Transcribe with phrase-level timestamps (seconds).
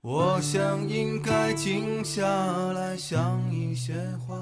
[0.00, 2.22] 我想应该静下
[2.72, 3.94] 来想一些
[4.24, 4.36] 话。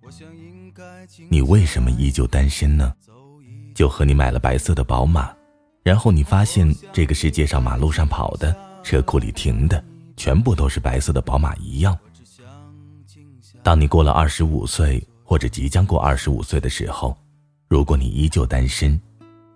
[0.00, 2.94] 我想应该静你为什么依旧单身呢？
[3.74, 5.34] 就和你买了白色的宝马，
[5.82, 9.82] 然后你发现这个世界上马路上跑的、车库里停的，
[10.16, 11.98] 全部都是白色的宝马一样。
[13.64, 17.18] 当你过了二十五岁，或者即将过二十五岁的时候，
[17.66, 18.98] 如果你依旧单身，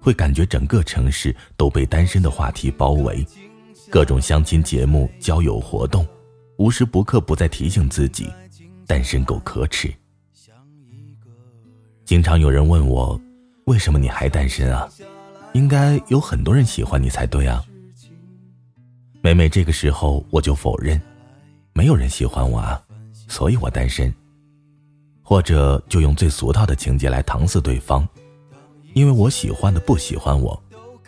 [0.00, 3.24] 会感觉整个城市都被单身的话题包围，
[3.94, 6.04] 各种相亲节目、交友活动，
[6.58, 8.28] 无时不刻不在提醒自己，
[8.88, 9.94] 单身狗可耻。
[12.04, 13.16] 经常有人问我，
[13.66, 14.88] 为什么你还单身啊？
[15.52, 17.64] 应该有很多人喜欢你才对啊。
[19.22, 21.00] 每每这个时候，我就否认，
[21.72, 22.82] 没有人喜欢我啊，
[23.28, 24.12] 所以我单身。
[25.22, 28.04] 或者就用最俗套的情节来搪塞对方。
[28.92, 30.60] 因为我喜欢的不喜欢我，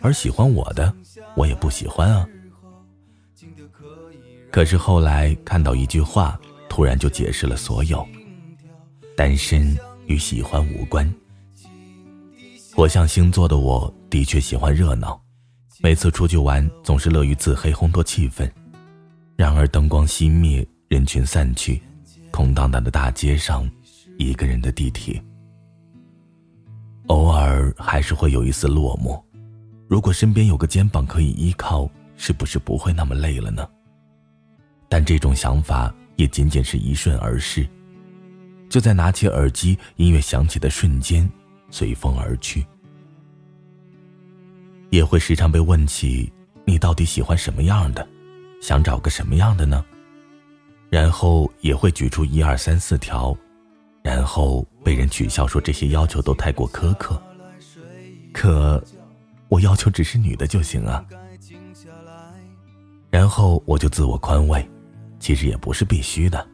[0.02, 0.94] 而喜欢我的
[1.34, 2.24] 我也不喜欢啊。
[4.50, 8.06] 可是后来看到一句话，突然就解释了所有：
[9.16, 9.76] 单身
[10.06, 11.12] 与喜欢无关。
[12.74, 15.20] 火象星座的我的确喜欢热闹，
[15.80, 18.50] 每次出去玩总是乐于自黑烘托气氛。
[19.36, 21.82] 然而灯光熄灭，人群散去，
[22.30, 23.68] 空荡荡的大街上，
[24.18, 25.22] 一个人的地铁。
[27.08, 29.22] 偶尔还是会有一丝落寞，
[29.88, 33.68] 如果身边有个肩膀可以依靠，是不是不会那么累了呢？
[34.88, 37.68] 但这种想法也仅仅是一瞬而逝，
[38.68, 41.28] 就在拿起耳机，音乐响起的瞬间，
[41.70, 42.64] 随风而去。
[44.90, 46.32] 也会时常被问起，
[46.64, 48.06] 你到底喜欢什么样的，
[48.62, 49.84] 想找个什么样的呢？
[50.88, 53.36] 然后也会举出一二三四条。
[54.02, 57.20] 然后被人取笑说这些要求都太过苛刻，
[58.32, 58.80] 可
[59.48, 61.04] 我要求只是女的就行啊。
[63.16, 64.62] 然后我就自我宽慰，
[65.18, 66.46] 其实也不是必须的，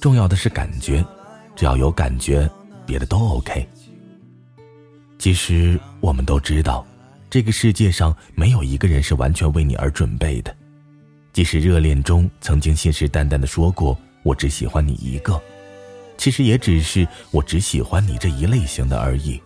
[0.00, 1.04] 重要的是感觉，
[1.54, 2.48] 只要有感觉，
[2.86, 3.68] 别的都 OK。
[5.18, 6.82] 其实我们都知道，
[7.28, 10.56] 这个世界上没有一个人是完全为你而准备的，
[11.34, 15.38] 即使热恋中曾经信誓旦旦的说过“我只喜欢你一个”。
[16.16, 19.38] 其实也只是我只喜欢你这一类型的而已，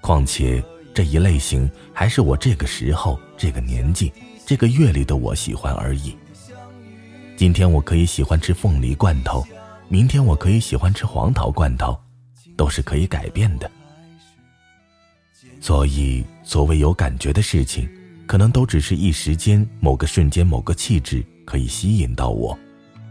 [0.00, 0.62] 况且
[0.94, 4.12] 这一类型还是我这个时候、这个年纪、
[4.44, 6.16] 这个月里的我喜欢而已。
[7.36, 9.44] 今天我可以喜欢吃凤梨罐头，
[9.88, 11.98] 明天我可以喜欢吃黄桃罐头，
[12.56, 13.70] 都是可以改变的。
[15.60, 17.88] 所以，所谓有感觉的事情，
[18.26, 22.56] 可能都只是一时间、某个瞬间、某个气质可以吸引到我，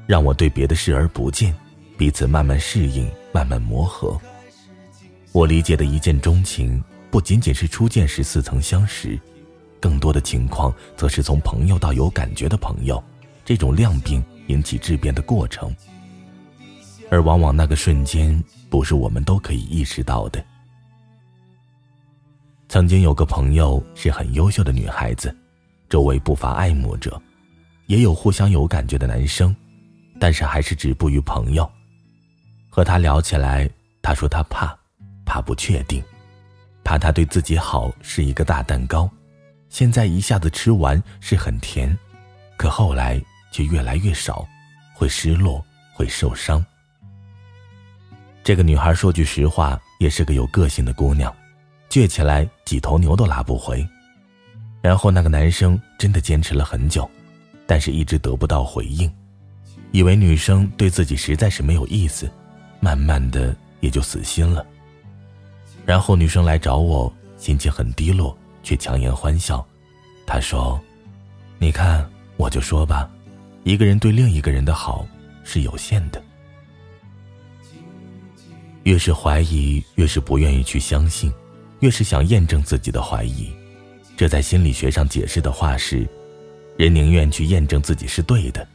[0.06, 1.56] 让我对别的视而不见。
[1.98, 4.20] 彼此慢慢适应，慢慢磨合。
[5.32, 9.20] 我理解的一见钟情，不仅仅是初见时似曾相识，
[9.82, 13.04] 更多的情况则是从朋友到有感觉的朋友，
[13.44, 15.76] 这种量变引起质变的过程。
[17.10, 20.42] 而往往那个瞬间，不是我们都可以意识到的。
[22.70, 25.36] 曾经有个朋友是很优秀的女孩子，
[25.90, 27.22] 周围不乏爱慕者，
[27.88, 29.54] 也有互相有感觉的男生，
[30.22, 31.70] 但是还是止步于朋友。
[32.70, 33.70] 和他聊起来，
[34.02, 34.74] 他说他怕，
[35.26, 36.02] 怕不确定，
[36.82, 39.10] 怕他对自己好是一个大蛋糕，
[39.72, 41.98] 现在一下子吃完是很甜，
[42.58, 43.20] 可后来
[43.52, 44.46] 却越来越少，
[44.94, 46.64] 会失落，会受伤。
[48.44, 51.34] 这个女孩说句实话，也是个有个性的姑娘，
[51.90, 53.88] 倔起来几头牛都拉不回。
[54.82, 57.10] 然后那个男生真的坚持了很久，
[57.66, 59.10] 但是一直得不到回应，
[59.92, 62.30] 以为女生对自己实在是没有意思。
[62.82, 64.66] 慢慢的也就死心了。
[65.86, 69.66] 然后女生来找我，心情很低落，却强颜欢笑。
[70.26, 70.80] 他说
[71.60, 73.10] ：“你看，我就说吧，
[73.64, 75.06] 一个人对另一个人的好
[75.44, 76.22] 是有限的。
[78.84, 81.32] 越是怀疑，越是不愿意去相信，
[81.82, 83.52] 越是想验证自己的怀疑。
[84.18, 86.08] 这在心理学上解释的话是：
[86.78, 88.68] 人宁愿去验证自己是对的，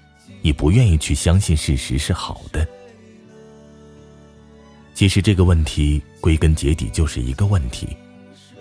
[0.42, 2.66] 也不愿意去相信事实是好的。”
[4.94, 7.96] 其实这个问题归根结底就是一个问题，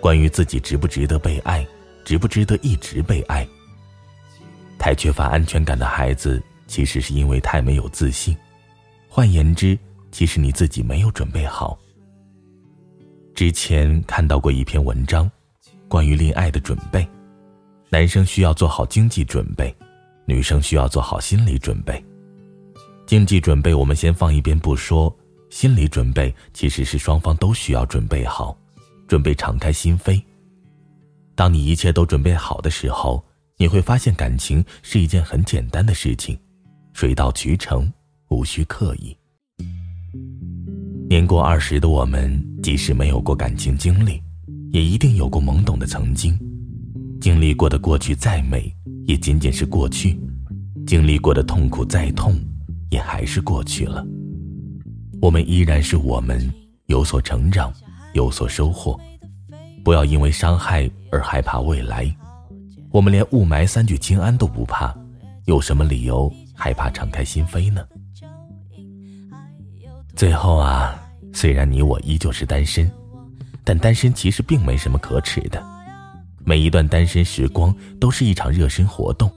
[0.00, 1.66] 关于自己值不值得被爱，
[2.04, 3.46] 值不值得一直被爱。
[4.78, 8.36] 太缺乏安全感的孩子，其实是因为太没有自信。
[9.08, 9.78] 换言之，
[10.12, 11.78] 其实你自己没有准备好。
[13.34, 15.30] 之前看到过一篇文章，
[15.88, 17.06] 关于恋爱的准备，
[17.88, 19.74] 男生需要做好经济准备，
[20.26, 22.02] 女生需要做好心理准备。
[23.06, 25.14] 经济准备我们先放一边不说。
[25.48, 28.58] 心理准备其实是双方都需要准备好，
[29.06, 30.22] 准备敞开心扉。
[31.34, 33.24] 当你一切都准备好的时候，
[33.56, 36.38] 你会发现感情是一件很简单的事情，
[36.92, 37.92] 水到渠成，
[38.28, 39.16] 无需刻意。
[41.08, 44.20] 年过二十的我们，即使没有过感情经历，
[44.72, 46.38] 也一定有过懵懂的曾经。
[47.20, 48.74] 经历过的过去再美，
[49.06, 50.18] 也仅仅是过去；
[50.86, 52.38] 经历过的痛苦再痛，
[52.90, 54.04] 也还是过去了。
[55.20, 56.52] 我们依然是我们，
[56.86, 57.72] 有所成长，
[58.16, 58.98] 有所收获。
[59.84, 62.12] 不要因为伤害而害怕未来。
[62.90, 64.92] 我们连雾霾三聚氰胺都不怕，
[65.44, 67.86] 有什么理由害怕敞开心扉呢？
[70.16, 70.98] 最后啊，
[71.34, 72.90] 虽然你我依旧是单身，
[73.62, 75.62] 但单身其实并没什么可耻的。
[76.42, 79.30] 每一段单身时光都是一场热身活动，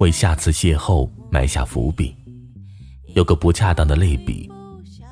[0.00, 2.14] 为下次邂逅埋下伏笔。
[3.14, 4.50] 有个不恰当的类比，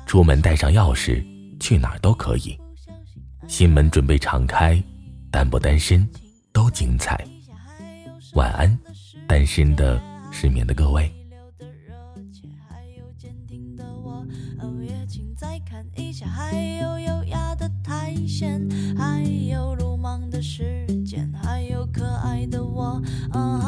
[0.05, 1.23] 出门带上钥匙，
[1.59, 2.59] 去哪儿都可以。
[3.47, 4.81] 心门准备敞开，
[5.29, 6.07] 单不单身
[6.53, 7.23] 都精彩。
[8.33, 8.77] 晚安，
[9.27, 10.01] 单身的、
[10.31, 11.11] 失眠的各位。
[16.23, 18.61] 还有优雅的苔藓，
[18.97, 23.01] 还有鲁莽的时间，还有可爱的我。
[23.33, 23.60] 是